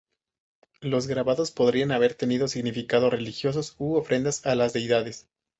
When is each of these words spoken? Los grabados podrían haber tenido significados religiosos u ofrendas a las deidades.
Los 0.81 1.05
grabados 1.05 1.51
podrían 1.51 1.91
haber 1.91 2.15
tenido 2.15 2.47
significados 2.47 3.11
religiosos 3.11 3.75
u 3.77 3.97
ofrendas 3.97 4.43
a 4.47 4.55
las 4.55 4.73
deidades. 4.73 5.27